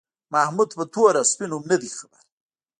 [0.33, 2.21] محمود په تور او سپین هم نه دی خبر.